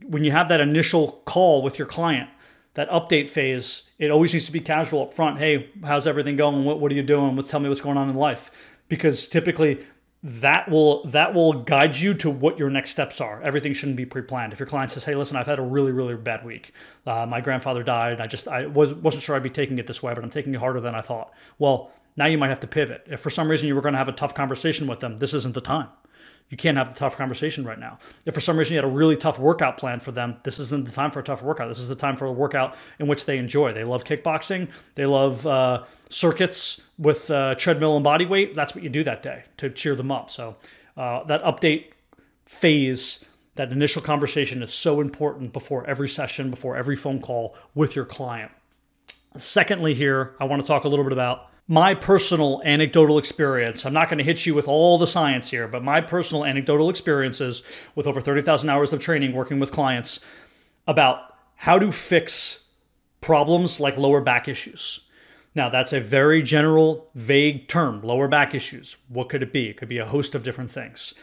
when 0.06 0.24
you 0.24 0.32
have 0.32 0.48
that 0.48 0.60
initial 0.60 1.22
call 1.24 1.62
with 1.62 1.78
your 1.78 1.86
client, 1.86 2.28
that 2.74 2.88
update 2.90 3.28
phase, 3.28 3.90
it 3.98 4.10
always 4.10 4.32
needs 4.32 4.46
to 4.46 4.52
be 4.52 4.60
casual 4.60 5.02
up 5.02 5.14
front. 5.14 5.38
Hey, 5.38 5.70
how's 5.84 6.06
everything 6.06 6.36
going? 6.36 6.64
What, 6.64 6.80
what 6.80 6.90
are 6.90 6.94
you 6.94 7.02
doing? 7.02 7.40
Tell 7.44 7.60
me 7.60 7.68
what's 7.68 7.80
going 7.80 7.98
on 7.98 8.08
in 8.08 8.16
life. 8.16 8.50
Because 8.88 9.28
typically 9.28 9.84
that 10.22 10.70
will 10.70 11.04
that 11.06 11.34
will 11.34 11.52
guide 11.64 11.96
you 11.96 12.14
to 12.14 12.30
what 12.30 12.58
your 12.58 12.70
next 12.70 12.90
steps 12.90 13.20
are. 13.20 13.42
Everything 13.42 13.74
shouldn't 13.74 13.96
be 13.96 14.06
pre-planned. 14.06 14.52
If 14.52 14.60
your 14.60 14.68
client 14.68 14.92
says, 14.92 15.04
"Hey, 15.04 15.14
listen, 15.14 15.36
I've 15.36 15.46
had 15.46 15.58
a 15.58 15.62
really 15.62 15.92
really 15.92 16.14
bad 16.14 16.44
week. 16.44 16.72
Uh, 17.06 17.26
my 17.26 17.40
grandfather 17.40 17.82
died. 17.82 18.20
I 18.20 18.26
just 18.26 18.46
I 18.46 18.66
was 18.66 18.94
wasn't 18.94 19.24
sure 19.24 19.34
I'd 19.34 19.42
be 19.42 19.50
taking 19.50 19.78
it 19.78 19.86
this 19.86 20.02
way, 20.02 20.14
but 20.14 20.22
I'm 20.22 20.30
taking 20.30 20.54
it 20.54 20.60
harder 20.60 20.80
than 20.80 20.94
I 20.94 21.00
thought." 21.00 21.32
Well, 21.58 21.90
now 22.16 22.26
you 22.26 22.38
might 22.38 22.50
have 22.50 22.60
to 22.60 22.66
pivot. 22.66 23.06
If 23.10 23.20
for 23.20 23.30
some 23.30 23.50
reason 23.50 23.66
you 23.66 23.74
were 23.74 23.80
going 23.80 23.94
to 23.94 23.98
have 23.98 24.08
a 24.08 24.12
tough 24.12 24.34
conversation 24.34 24.86
with 24.86 25.00
them, 25.00 25.18
this 25.18 25.34
isn't 25.34 25.54
the 25.54 25.60
time 25.60 25.88
you 26.52 26.58
can't 26.58 26.76
have 26.76 26.92
the 26.92 26.94
tough 26.94 27.16
conversation 27.16 27.64
right 27.64 27.78
now. 27.78 27.98
If 28.26 28.34
for 28.34 28.42
some 28.42 28.58
reason 28.58 28.74
you 28.74 28.82
had 28.82 28.84
a 28.84 28.92
really 28.92 29.16
tough 29.16 29.38
workout 29.38 29.78
plan 29.78 30.00
for 30.00 30.12
them, 30.12 30.36
this 30.42 30.58
isn't 30.58 30.84
the 30.84 30.92
time 30.92 31.10
for 31.10 31.20
a 31.20 31.24
tough 31.24 31.42
workout. 31.42 31.68
This 31.68 31.78
is 31.78 31.88
the 31.88 31.94
time 31.96 32.14
for 32.14 32.26
a 32.26 32.32
workout 32.32 32.76
in 32.98 33.06
which 33.06 33.24
they 33.24 33.38
enjoy. 33.38 33.72
They 33.72 33.84
love 33.84 34.04
kickboxing. 34.04 34.68
They 34.94 35.06
love 35.06 35.46
uh, 35.46 35.84
circuits 36.10 36.82
with 36.98 37.30
uh, 37.30 37.54
treadmill 37.54 37.96
and 37.96 38.04
body 38.04 38.26
weight. 38.26 38.54
That's 38.54 38.74
what 38.74 38.84
you 38.84 38.90
do 38.90 39.02
that 39.02 39.22
day 39.22 39.44
to 39.56 39.70
cheer 39.70 39.94
them 39.94 40.12
up. 40.12 40.30
So 40.30 40.56
uh, 40.94 41.24
that 41.24 41.42
update 41.42 41.92
phase, 42.44 43.24
that 43.54 43.72
initial 43.72 44.02
conversation 44.02 44.62
is 44.62 44.74
so 44.74 45.00
important 45.00 45.54
before 45.54 45.86
every 45.86 46.08
session, 46.08 46.50
before 46.50 46.76
every 46.76 46.96
phone 46.96 47.22
call 47.22 47.56
with 47.74 47.96
your 47.96 48.04
client. 48.04 48.52
Secondly, 49.38 49.94
here, 49.94 50.36
I 50.38 50.44
want 50.44 50.60
to 50.60 50.68
talk 50.68 50.84
a 50.84 50.88
little 50.88 51.04
bit 51.06 51.14
about 51.14 51.48
my 51.68 51.94
personal 51.94 52.60
anecdotal 52.64 53.18
experience. 53.18 53.86
I'm 53.86 53.92
not 53.92 54.08
going 54.08 54.18
to 54.18 54.24
hit 54.24 54.44
you 54.44 54.54
with 54.54 54.68
all 54.68 54.98
the 54.98 55.06
science 55.06 55.50
here, 55.50 55.68
but 55.68 55.84
my 55.84 56.00
personal 56.00 56.44
anecdotal 56.44 56.90
experiences 56.90 57.62
with 57.94 58.06
over 58.06 58.20
30,000 58.20 58.68
hours 58.68 58.92
of 58.92 59.00
training 59.00 59.32
working 59.32 59.60
with 59.60 59.72
clients 59.72 60.20
about 60.86 61.34
how 61.56 61.78
to 61.78 61.92
fix 61.92 62.68
problems 63.20 63.78
like 63.78 63.96
lower 63.96 64.20
back 64.20 64.48
issues. 64.48 65.08
Now, 65.54 65.68
that's 65.68 65.92
a 65.92 66.00
very 66.00 66.42
general, 66.42 67.10
vague 67.14 67.68
term 67.68 68.02
lower 68.02 68.26
back 68.26 68.54
issues. 68.54 68.96
What 69.08 69.28
could 69.28 69.42
it 69.42 69.52
be? 69.52 69.68
It 69.68 69.76
could 69.76 69.88
be 69.88 69.98
a 69.98 70.06
host 70.06 70.34
of 70.34 70.42
different 70.42 70.70
things. 70.70 71.14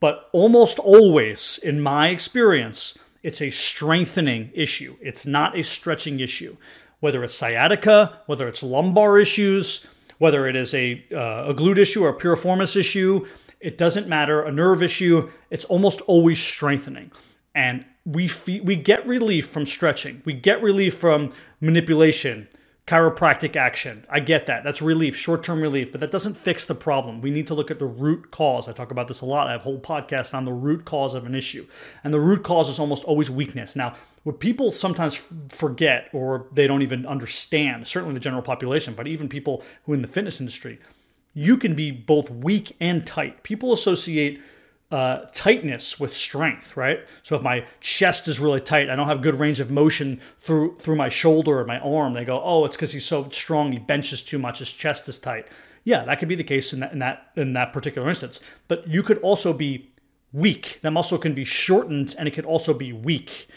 But 0.00 0.28
almost 0.32 0.78
always, 0.78 1.58
in 1.62 1.80
my 1.80 2.08
experience, 2.08 2.98
it's 3.22 3.42
a 3.42 3.50
strengthening 3.50 4.50
issue. 4.54 4.96
It's 5.00 5.26
not 5.26 5.56
a 5.56 5.62
stretching 5.62 6.20
issue 6.20 6.56
whether 7.02 7.24
it's 7.24 7.34
sciatica, 7.34 8.20
whether 8.26 8.46
it's 8.46 8.62
lumbar 8.62 9.18
issues, 9.18 9.88
whether 10.18 10.46
it 10.46 10.54
is 10.54 10.72
a, 10.72 11.04
uh, 11.12 11.50
a 11.50 11.52
glute 11.52 11.76
issue 11.76 12.04
or 12.04 12.10
a 12.10 12.14
piriformis 12.16 12.76
issue, 12.76 13.26
it 13.58 13.76
doesn't 13.76 14.06
matter, 14.06 14.40
a 14.40 14.52
nerve 14.52 14.84
issue, 14.84 15.28
it's 15.50 15.64
almost 15.64 16.00
always 16.02 16.38
strengthening. 16.38 17.10
And 17.56 17.84
we, 18.04 18.28
fe- 18.28 18.60
we 18.60 18.76
get 18.76 19.04
relief 19.04 19.48
from 19.48 19.66
stretching, 19.66 20.22
we 20.24 20.32
get 20.32 20.62
relief 20.62 20.94
from 20.94 21.32
manipulation, 21.60 22.46
chiropractic 22.86 23.54
action. 23.54 24.04
I 24.10 24.20
get 24.20 24.46
that. 24.46 24.64
That's 24.64 24.82
relief, 24.82 25.16
short 25.16 25.44
term 25.44 25.60
relief, 25.60 25.92
but 25.92 26.00
that 26.00 26.10
doesn't 26.10 26.36
fix 26.36 26.64
the 26.64 26.74
problem. 26.74 27.20
We 27.20 27.30
need 27.30 27.46
to 27.46 27.54
look 27.54 27.70
at 27.70 27.78
the 27.78 27.86
root 27.86 28.30
cause. 28.30 28.68
I 28.68 28.72
talk 28.72 28.90
about 28.90 29.08
this 29.08 29.20
a 29.20 29.26
lot. 29.26 29.46
I 29.46 29.52
have 29.52 29.62
whole 29.62 29.78
podcasts 29.78 30.34
on 30.34 30.44
the 30.44 30.52
root 30.52 30.84
cause 30.84 31.14
of 31.14 31.24
an 31.24 31.34
issue. 31.34 31.66
And 32.02 32.12
the 32.12 32.20
root 32.20 32.42
cause 32.42 32.68
is 32.68 32.80
almost 32.80 33.04
always 33.04 33.30
weakness. 33.30 33.76
Now, 33.76 33.94
what 34.24 34.40
people 34.40 34.72
sometimes 34.72 35.14
forget 35.48 36.08
or 36.12 36.46
they 36.52 36.66
don't 36.66 36.82
even 36.82 37.06
understand, 37.06 37.86
certainly 37.86 38.14
the 38.14 38.20
general 38.20 38.42
population, 38.42 38.94
but 38.94 39.06
even 39.06 39.28
people 39.28 39.62
who 39.84 39.92
in 39.92 40.02
the 40.02 40.08
fitness 40.08 40.40
industry, 40.40 40.80
you 41.34 41.56
can 41.56 41.74
be 41.74 41.90
both 41.90 42.30
weak 42.30 42.76
and 42.80 43.06
tight. 43.06 43.42
People 43.42 43.72
associate 43.72 44.40
uh, 44.92 45.24
tightness 45.32 45.98
with 45.98 46.14
strength, 46.14 46.76
right? 46.76 47.00
So 47.22 47.34
if 47.34 47.42
my 47.42 47.64
chest 47.80 48.28
is 48.28 48.38
really 48.38 48.60
tight, 48.60 48.90
I 48.90 48.94
don't 48.94 49.08
have 49.08 49.22
good 49.22 49.40
range 49.40 49.58
of 49.58 49.70
motion 49.70 50.20
through 50.38 50.76
through 50.76 50.96
my 50.96 51.08
shoulder 51.08 51.58
or 51.58 51.64
my 51.64 51.78
arm. 51.78 52.12
They 52.12 52.26
go, 52.26 52.40
oh, 52.44 52.66
it's 52.66 52.76
because 52.76 52.92
he's 52.92 53.06
so 53.06 53.28
strong. 53.30 53.72
He 53.72 53.78
benches 53.78 54.22
too 54.22 54.38
much. 54.38 54.58
His 54.58 54.70
chest 54.70 55.08
is 55.08 55.18
tight. 55.18 55.46
Yeah, 55.84 56.04
that 56.04 56.18
could 56.18 56.28
be 56.28 56.34
the 56.34 56.44
case 56.44 56.74
in 56.74 56.80
that 56.80 56.92
in 56.92 56.98
that 56.98 57.30
in 57.36 57.54
that 57.54 57.72
particular 57.72 58.06
instance. 58.06 58.38
But 58.68 58.86
you 58.86 59.02
could 59.02 59.18
also 59.18 59.54
be 59.54 59.90
weak. 60.30 60.78
That 60.82 60.90
muscle 60.90 61.16
can 61.16 61.32
be 61.32 61.44
shortened, 61.44 62.14
and 62.18 62.28
it 62.28 62.32
could 62.32 62.44
also 62.44 62.74
be 62.74 62.92
weak. 62.92 63.48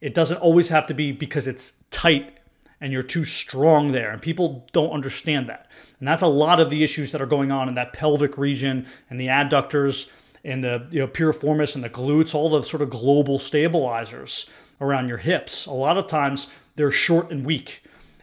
It 0.00 0.14
doesn't 0.14 0.38
always 0.38 0.70
have 0.70 0.86
to 0.86 0.94
be 0.94 1.12
because 1.12 1.46
it's 1.46 1.74
tight 1.90 2.38
and 2.80 2.92
you're 2.92 3.02
too 3.02 3.24
strong 3.24 3.92
there. 3.92 4.10
And 4.10 4.20
people 4.20 4.66
don't 4.72 4.90
understand 4.90 5.48
that. 5.48 5.70
And 5.98 6.08
that's 6.08 6.22
a 6.22 6.26
lot 6.26 6.60
of 6.60 6.68
the 6.68 6.84
issues 6.84 7.12
that 7.12 7.22
are 7.22 7.26
going 7.26 7.50
on 7.50 7.68
in 7.68 7.74
that 7.76 7.92
pelvic 7.94 8.36
region 8.36 8.86
and 9.08 9.18
the 9.18 9.28
adductors 9.28 10.10
and 10.44 10.62
the 10.62 10.86
you 10.90 11.00
know, 11.00 11.08
piriformis 11.08 11.74
and 11.74 11.82
the 11.82 11.90
glutes, 11.90 12.34
all 12.34 12.50
the 12.50 12.62
sort 12.62 12.82
of 12.82 12.90
global 12.90 13.38
stabilizers 13.38 14.48
around 14.80 15.08
your 15.08 15.18
hips. 15.18 15.66
A 15.66 15.72
lot 15.72 15.96
of 15.96 16.06
times 16.06 16.48
they're 16.76 16.90
short 16.90 17.30
and 17.30 17.46
weak. 17.46 17.82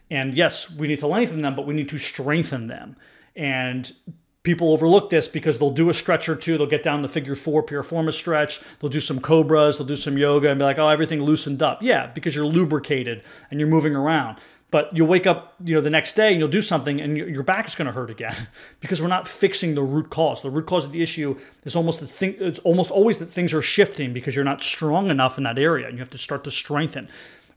And 0.10 0.36
yes, 0.36 0.70
we 0.70 0.88
need 0.88 1.00
to 1.00 1.08
lengthen 1.08 1.42
them, 1.42 1.56
but 1.56 1.66
we 1.66 1.74
need 1.74 1.90
to 1.90 1.98
strengthen 1.98 2.68
them. 2.68 2.98
And 3.36 3.92
people 4.44 4.74
overlook 4.74 5.10
this 5.10 5.28
because 5.28 5.58
they'll 5.58 5.72
do 5.72 5.90
a 5.90 5.94
stretch 5.94 6.28
or 6.28 6.36
two. 6.36 6.58
They'll 6.58 6.68
get 6.68 6.84
down 6.84 7.02
the 7.02 7.08
figure 7.08 7.36
four 7.36 7.64
piriformis 7.64 8.14
stretch. 8.14 8.62
They'll 8.80 8.90
do 8.90 9.00
some 9.00 9.22
cobras. 9.22 9.78
They'll 9.78 9.88
do 9.88 9.96
some 9.96 10.18
yoga 10.18 10.50
and 10.50 10.60
be 10.60 10.66
like, 10.66 10.80
oh, 10.80 10.90
everything 10.90 11.22
loosened 11.24 11.64
up. 11.64 11.82
Yeah, 11.82 12.08
because 12.08 12.36
you're 12.36 12.46
lubricated 12.46 13.24
and 13.50 13.60
you're 13.60 13.70
moving 13.70 13.96
around 13.96 14.38
but 14.72 14.96
you'll 14.96 15.08
wake 15.08 15.28
up 15.28 15.54
you 15.64 15.76
know 15.76 15.82
the 15.82 15.90
next 15.90 16.16
day 16.16 16.32
and 16.32 16.40
you'll 16.40 16.48
do 16.48 16.62
something 16.62 17.00
and 17.00 17.18
your 17.18 17.44
back 17.44 17.68
is 17.68 17.76
going 17.76 17.86
to 17.86 17.92
hurt 17.92 18.10
again 18.10 18.48
because 18.80 19.02
we're 19.02 19.08
not 19.08 19.28
fixing 19.28 19.76
the 19.76 19.84
root 19.84 20.10
cause. 20.10 20.42
The 20.42 20.50
root 20.50 20.66
cause 20.66 20.86
of 20.86 20.92
the 20.92 21.04
issue 21.04 21.38
is 21.66 21.76
almost 21.76 22.00
the 22.00 22.08
thing 22.08 22.36
it's 22.40 22.60
almost 22.60 22.90
always 22.90 23.20
that 23.20 23.28
things 23.28 23.54
are 23.54 23.62
shifting 23.62 24.14
because 24.14 24.36
you're 24.36 24.46
not 24.46 24.62
strong 24.62 25.12
enough 25.12 25.38
in 25.38 25.44
that 25.44 25.60
area 25.60 25.88
and 25.88 25.96
you 25.96 26.00
have 26.00 26.10
to 26.12 26.18
start 26.18 26.44
to 26.46 26.52
strengthen 26.52 27.10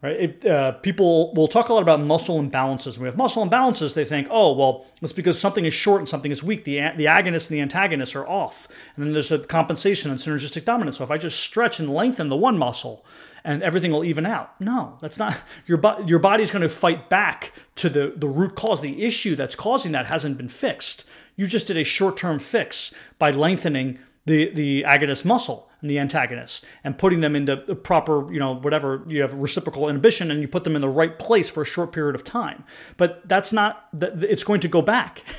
right? 0.05 0.21
It, 0.21 0.47
uh, 0.47 0.73
people 0.73 1.33
will 1.33 1.49
talk 1.49 1.71
a 1.71 1.73
lot 1.73 1.83
about 1.83 2.01
muscle 2.01 2.41
imbalances. 2.41 2.99
When 2.99 3.05
we 3.05 3.09
have 3.09 3.17
muscle 3.17 3.45
imbalances, 3.45 3.95
they 3.95 4.05
think, 4.05 4.29
oh, 4.31 4.53
well, 4.53 4.85
it's 5.01 5.15
because 5.15 5.39
something 5.39 5.65
is 5.65 5.73
short 5.73 6.01
and 6.01 6.09
something 6.09 6.31
is 6.31 6.45
weak. 6.45 6.65
The, 6.65 6.75
the 6.97 7.07
agonist 7.07 7.49
and 7.49 7.57
the 7.57 7.63
antagonist 7.63 8.15
are 8.15 8.29
off. 8.29 8.69
And 8.95 9.05
then 9.05 9.13
there's 9.13 9.33
a 9.33 9.39
compensation 9.39 10.11
and 10.11 10.21
synergistic 10.21 10.67
dominance. 10.67 10.99
So 10.99 11.05
if 11.05 11.11
I 11.11 11.17
just 11.17 11.41
stretch 11.41 11.81
and 11.81 11.93
lengthen 11.93 12.29
the 12.29 12.37
one 12.37 12.59
muscle, 12.59 13.05
and 13.47 13.63
everything 13.63 13.93
will 13.93 14.05
even 14.05 14.25
out. 14.25 14.59
No, 14.59 14.97
that's 15.03 15.19
not 15.19 15.37
your 15.67 15.77
bo- 15.77 16.01
your 16.01 16.19
body's 16.19 16.51
going 16.51 16.63
to 16.63 16.69
fight 16.71 17.11
back 17.11 17.53
to 17.77 17.91
the 17.91 18.15
the 18.17 18.27
root 18.27 18.55
cause. 18.55 18.81
The 18.81 19.03
issue 19.05 19.37
that's 19.37 19.55
causing 19.55 19.93
that 19.93 20.07
hasn't 20.07 20.39
been 20.39 20.49
fixed. 20.49 21.05
You 21.37 21.47
just 21.47 21.67
did 21.67 21.77
a 21.77 21.85
short-term 21.85 22.39
fix 22.39 22.95
by 23.19 23.33
lengthening 23.33 23.99
the 24.27 24.51
the 24.55 24.83
agonist 24.83 25.25
muscle 25.25 25.69
and 25.81 25.91
the 25.91 25.99
antagonist 25.99 26.65
and 26.83 26.97
putting 26.97 27.21
them 27.21 27.37
into 27.37 27.63
the 27.67 27.75
proper, 27.75 28.33
you 28.33 28.41
know, 28.41 28.55
whatever 28.55 29.03
you 29.07 29.21
have 29.21 29.35
reciprocal 29.35 29.89
inhibition 29.89 30.31
and 30.31 30.41
you 30.41 30.49
put 30.49 30.65
them 30.65 30.75
in 30.75 30.81
the 30.81 30.89
right 30.89 31.19
place 31.19 31.51
for 31.51 31.63
a 31.63 31.67
short 31.67 31.93
period 31.93 32.15
of 32.15 32.25
time. 32.25 32.65
But 32.97 33.29
that's 33.29 33.53
not 33.53 33.89
it's 33.93 34.45
going 34.45 34.61
to 34.61 34.69
go 34.69 34.83
back. 34.83 35.23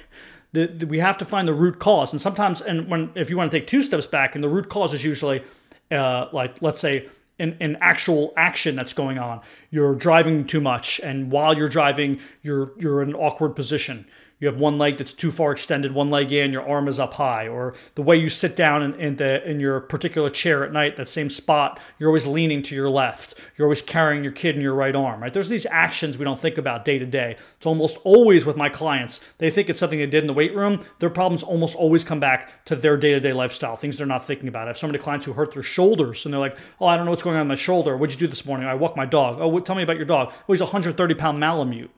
The, 0.53 0.67
the, 0.67 0.87
we 0.87 0.99
have 0.99 1.17
to 1.17 1.25
find 1.25 1.49
the 1.49 1.53
root 1.53 1.79
cause, 1.79 2.13
and 2.13 2.21
sometimes, 2.21 2.61
and 2.61 2.89
when 2.89 3.11
if 3.13 3.29
you 3.29 3.35
want 3.35 3.51
to 3.51 3.59
take 3.59 3.67
two 3.67 3.81
steps 3.81 4.05
back, 4.05 4.35
and 4.35 4.43
the 4.43 4.47
root 4.47 4.69
cause 4.69 4.93
is 4.93 5.03
usually, 5.03 5.43
uh, 5.91 6.29
like 6.31 6.61
let's 6.61 6.79
say 6.79 7.09
an, 7.39 7.57
an 7.59 7.77
actual 7.81 8.33
action 8.37 8.73
that's 8.73 8.93
going 8.93 9.17
on. 9.17 9.41
You're 9.69 9.95
driving 9.95 10.45
too 10.45 10.61
much, 10.61 11.01
and 11.01 11.29
while 11.29 11.57
you're 11.57 11.67
driving, 11.67 12.21
you're 12.41 12.71
you're 12.77 13.01
in 13.01 13.09
an 13.09 13.15
awkward 13.15 13.53
position 13.53 14.07
you 14.39 14.47
have 14.47 14.57
one 14.57 14.77
leg 14.77 14.97
that's 14.97 15.13
too 15.13 15.31
far 15.31 15.51
extended, 15.51 15.93
one 15.93 16.09
leg 16.09 16.31
in, 16.31 16.51
your 16.51 16.67
arm 16.67 16.87
is 16.87 16.99
up 16.99 17.13
high, 17.13 17.47
or 17.47 17.73
the 17.95 18.01
way 18.01 18.17
you 18.17 18.27
sit 18.27 18.55
down 18.55 18.83
in, 18.83 18.93
in, 18.95 19.15
the 19.15 19.49
in 19.49 19.59
your 19.59 19.79
particular 19.79 20.29
chair 20.29 20.63
at 20.65 20.73
night, 20.73 20.97
that 20.97 21.07
same 21.07 21.29
spot, 21.29 21.79
you're 21.97 22.09
always 22.09 22.27
leaning 22.27 22.61
to 22.63 22.75
your 22.75 22.89
left. 22.89 23.35
You're 23.57 23.65
always 23.67 23.81
carrying 23.81 24.23
your 24.23 24.33
kid 24.33 24.55
in 24.55 24.61
your 24.61 24.73
right 24.73 24.95
arm, 24.95 25.21
right? 25.21 25.33
There's 25.33 25.47
these 25.47 25.65
actions 25.67 26.17
we 26.17 26.25
don't 26.25 26.39
think 26.39 26.57
about 26.57 26.83
day 26.83 26.99
to 26.99 27.05
day. 27.05 27.37
It's 27.57 27.65
almost 27.65 27.97
always 28.03 28.45
with 28.45 28.57
my 28.57 28.67
clients. 28.67 29.21
They 29.37 29.49
think 29.49 29.69
it's 29.69 29.79
something 29.79 29.99
they 29.99 30.05
did 30.05 30.23
in 30.23 30.27
the 30.27 30.33
weight 30.33 30.55
room. 30.55 30.85
Their 30.99 31.09
problems 31.09 31.41
almost 31.41 31.75
always 31.75 32.03
come 32.03 32.19
back 32.19 32.65
to 32.65 32.75
their 32.75 32.97
day 32.97 33.11
to 33.11 33.19
day 33.21 33.33
lifestyle, 33.33 33.77
things 33.77 33.97
they're 33.97 34.05
not 34.05 34.25
thinking 34.25 34.49
about. 34.49 34.65
I 34.65 34.71
have 34.71 34.77
so 34.77 34.87
many 34.87 34.99
clients 34.99 35.25
who 35.25 35.33
hurt 35.33 35.53
their 35.53 35.63
shoulders 35.63 36.25
and 36.25 36.33
they're 36.33 36.41
like, 36.41 36.57
oh, 36.81 36.87
I 36.87 36.97
don't 36.97 37.05
know 37.05 37.11
what's 37.11 37.23
going 37.23 37.37
on 37.37 37.43
in 37.43 37.47
my 37.47 37.55
shoulder. 37.55 37.95
What'd 37.95 38.13
you 38.13 38.27
do 38.27 38.29
this 38.29 38.45
morning? 38.45 38.67
I 38.67 38.75
walked 38.75 38.97
my 38.97 39.05
dog. 39.05 39.37
Oh, 39.39 39.47
what, 39.47 39.65
tell 39.65 39.75
me 39.75 39.83
about 39.83 39.95
your 39.97 40.05
dog. 40.05 40.31
Oh, 40.31 40.53
he's 40.53 40.61
a 40.61 40.65
130 40.65 41.15
pound 41.15 41.39
Malamute. 41.39 41.91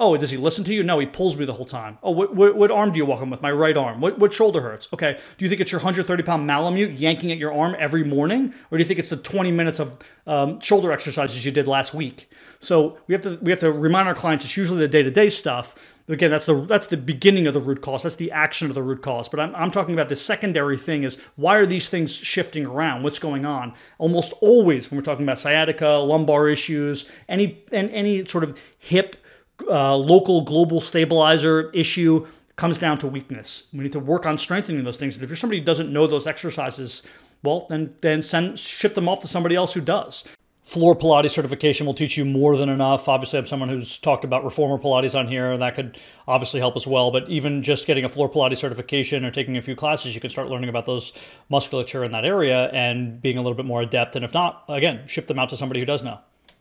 Oh, 0.00 0.16
does 0.16 0.30
he 0.30 0.36
listen 0.36 0.62
to 0.64 0.72
you? 0.72 0.84
No, 0.84 1.00
he 1.00 1.06
pulls 1.06 1.36
me 1.36 1.44
the 1.44 1.52
whole 1.52 1.66
time. 1.66 1.98
Oh, 2.04 2.12
what, 2.12 2.32
what, 2.32 2.54
what 2.54 2.70
arm 2.70 2.92
do 2.92 2.98
you 2.98 3.04
walk 3.04 3.20
him 3.20 3.30
with? 3.30 3.42
My 3.42 3.50
right 3.50 3.76
arm. 3.76 4.00
What, 4.00 4.16
what 4.20 4.32
shoulder 4.32 4.60
hurts? 4.60 4.88
Okay. 4.92 5.18
Do 5.36 5.44
you 5.44 5.48
think 5.48 5.60
it's 5.60 5.72
your 5.72 5.80
130 5.80 6.22
pound 6.22 6.46
Malamute 6.46 6.92
yanking 6.92 7.32
at 7.32 7.38
your 7.38 7.52
arm 7.52 7.74
every 7.80 8.04
morning? 8.04 8.54
Or 8.70 8.78
do 8.78 8.82
you 8.82 8.86
think 8.86 9.00
it's 9.00 9.08
the 9.08 9.16
20 9.16 9.50
minutes 9.50 9.80
of 9.80 9.98
um, 10.28 10.60
shoulder 10.60 10.92
exercises 10.92 11.44
you 11.44 11.50
did 11.50 11.66
last 11.66 11.94
week? 11.94 12.30
So 12.60 12.98
we 13.08 13.14
have 13.14 13.22
to 13.22 13.38
we 13.42 13.50
have 13.50 13.60
to 13.60 13.72
remind 13.72 14.08
our 14.08 14.14
clients 14.14 14.44
it's 14.44 14.56
usually 14.56 14.78
the 14.78 14.88
day 14.88 15.02
to 15.02 15.10
day 15.10 15.28
stuff. 15.28 15.74
Again, 16.08 16.30
that's 16.30 16.46
the 16.46 16.60
that's 16.62 16.86
the 16.86 16.96
beginning 16.96 17.46
of 17.46 17.54
the 17.54 17.60
root 17.60 17.82
cause. 17.82 18.04
That's 18.04 18.14
the 18.14 18.30
action 18.30 18.68
of 18.68 18.74
the 18.74 18.82
root 18.82 19.02
cause. 19.02 19.28
But 19.28 19.40
I'm, 19.40 19.54
I'm 19.54 19.70
talking 19.70 19.94
about 19.94 20.08
the 20.08 20.16
secondary 20.16 20.78
thing 20.78 21.02
is 21.02 21.20
why 21.36 21.56
are 21.56 21.66
these 21.66 21.88
things 21.88 22.14
shifting 22.14 22.64
around? 22.64 23.02
What's 23.02 23.18
going 23.18 23.44
on? 23.44 23.74
Almost 23.98 24.32
always 24.40 24.90
when 24.90 24.98
we're 24.98 25.04
talking 25.04 25.24
about 25.24 25.38
sciatica, 25.38 25.88
lumbar 25.88 26.48
issues, 26.48 27.10
any 27.28 27.64
and 27.72 27.90
any 27.90 28.24
sort 28.24 28.44
of 28.44 28.56
hip 28.78 29.16
uh, 29.66 29.96
local 29.96 30.42
global 30.42 30.80
stabilizer 30.80 31.70
issue 31.70 32.26
comes 32.56 32.78
down 32.78 32.98
to 32.98 33.06
weakness. 33.06 33.68
We 33.72 33.80
need 33.80 33.92
to 33.92 34.00
work 34.00 34.26
on 34.26 34.36
strengthening 34.36 34.84
those 34.84 34.96
things. 34.96 35.14
And 35.14 35.24
if 35.24 35.30
you're 35.30 35.36
somebody 35.36 35.60
who 35.60 35.64
doesn't 35.64 35.92
know 35.92 36.06
those 36.06 36.26
exercises, 36.26 37.02
well, 37.42 37.66
then 37.68 37.94
then 38.00 38.22
send 38.22 38.58
ship 38.58 38.94
them 38.94 39.08
off 39.08 39.20
to 39.20 39.28
somebody 39.28 39.54
else 39.54 39.74
who 39.74 39.80
does. 39.80 40.24
Floor 40.68 40.94
Pilates 40.94 41.30
certification 41.30 41.86
will 41.86 41.94
teach 41.94 42.18
you 42.18 42.26
more 42.26 42.54
than 42.54 42.68
enough. 42.68 43.08
Obviously, 43.08 43.38
I'm 43.38 43.46
someone 43.46 43.70
who's 43.70 43.96
talked 43.96 44.22
about 44.22 44.44
reformer 44.44 44.76
Pilates 44.76 45.18
on 45.18 45.26
here, 45.26 45.50
and 45.50 45.62
that 45.62 45.74
could 45.74 45.98
obviously 46.26 46.60
help 46.60 46.76
as 46.76 46.86
well. 46.86 47.10
But 47.10 47.26
even 47.30 47.62
just 47.62 47.86
getting 47.86 48.04
a 48.04 48.08
floor 48.10 48.28
Pilates 48.28 48.58
certification 48.58 49.24
or 49.24 49.30
taking 49.30 49.56
a 49.56 49.62
few 49.62 49.74
classes, 49.74 50.14
you 50.14 50.20
can 50.20 50.28
start 50.28 50.50
learning 50.50 50.68
about 50.68 50.84
those 50.84 51.14
musculature 51.48 52.04
in 52.04 52.12
that 52.12 52.26
area 52.26 52.68
and 52.68 53.22
being 53.22 53.38
a 53.38 53.40
little 53.40 53.56
bit 53.56 53.64
more 53.64 53.80
adept. 53.80 54.14
And 54.14 54.26
if 54.26 54.34
not, 54.34 54.64
again, 54.68 55.06
ship 55.06 55.26
them 55.26 55.38
out 55.38 55.48
to 55.48 55.56
somebody 55.56 55.80
who 55.80 55.86
does 55.86 56.02
know. 56.02 56.18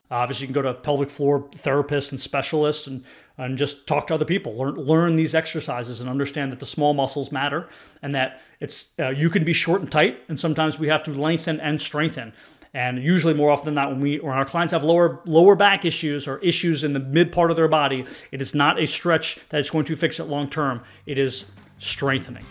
Obviously, 0.10 0.44
you 0.44 0.54
can 0.54 0.62
go 0.62 0.62
to 0.62 0.74
pelvic 0.74 1.10
floor 1.10 1.44
therapists 1.52 2.12
and 2.12 2.22
specialists 2.22 2.88
and, 2.88 3.04
and 3.38 3.58
just 3.58 3.86
talk 3.88 4.08
to 4.08 4.16
other 4.16 4.26
people. 4.26 4.58
Learn, 4.58 4.76
learn 4.76 5.16
these 5.18 5.36
exercises 5.36 6.00
and 6.00 6.10
understand 6.10 6.52
that 6.52 6.60
the 6.60 6.66
small 6.66 6.94
muscles 6.94 7.32
matter 7.32 7.68
and 8.02 8.16
that 8.16 8.42
it's 8.60 8.92
uh, 9.00 9.10
you 9.10 9.30
can 9.30 9.44
be 9.44 9.54
short 9.54 9.82
and 9.82 9.92
tight, 9.92 10.20
and 10.30 10.40
sometimes 10.40 10.80
we 10.80 10.88
have 10.88 11.04
to 11.04 11.12
lengthen 11.12 11.60
and 11.60 11.82
strengthen. 11.82 12.34
And 12.74 13.02
usually, 13.04 13.34
more 13.34 13.50
often 13.50 13.66
than 13.66 13.76
not, 13.76 13.90
when 13.90 14.00
we 14.00 14.20
when 14.20 14.34
our 14.34 14.46
clients 14.46 14.72
have 14.72 14.84
lower 14.84 15.20
lower 15.26 15.56
back 15.56 15.84
issues 15.84 16.28
or 16.28 16.38
issues 16.40 16.84
in 16.84 16.94
the 16.94 17.00
mid 17.00 17.32
part 17.32 17.52
of 17.52 17.58
their 17.58 17.68
body, 17.68 18.06
it 18.32 18.42
is 18.42 18.56
not 18.56 18.80
a 18.80 18.88
stretch 18.88 19.40
that 19.50 19.60
is 19.60 19.70
going 19.70 19.86
to 19.86 19.96
fix 19.96 20.20
it 20.20 20.26
long 20.26 20.50
term. 20.50 20.82
It 21.06 21.18
is 21.18 21.52
strengthening. 21.80 22.46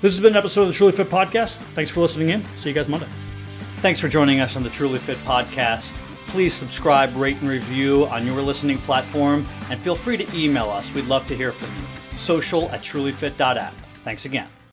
This 0.00 0.12
has 0.14 0.22
been 0.22 0.32
an 0.34 0.36
episode 0.36 0.62
of 0.62 0.68
the 0.68 0.74
Truly 0.74 0.92
Fit 0.92 1.08
Podcast. 1.08 1.56
Thanks 1.74 1.90
for 1.90 2.00
listening 2.00 2.28
in. 2.28 2.44
See 2.56 2.68
you 2.68 2.74
guys 2.74 2.88
Monday. 2.88 3.08
Thanks 3.78 4.00
for 4.00 4.08
joining 4.08 4.40
us 4.40 4.54
on 4.56 4.62
the 4.62 4.70
Truly 4.70 4.98
Fit 4.98 5.18
Podcast 5.18 5.96
please 6.28 6.54
subscribe, 6.54 7.14
rate, 7.16 7.36
and 7.40 7.48
review 7.48 8.06
on 8.06 8.26
your 8.26 8.40
listening 8.42 8.78
platform, 8.78 9.46
and 9.70 9.80
feel 9.80 9.96
free 9.96 10.16
to 10.16 10.36
email 10.36 10.70
us. 10.70 10.92
We'd 10.92 11.06
love 11.06 11.26
to 11.28 11.36
hear 11.36 11.52
from 11.52 11.74
you. 11.76 12.18
Social 12.18 12.70
at 12.70 12.82
trulyfit.app. 12.82 13.74
Thanks 14.02 14.24
again. 14.24 14.53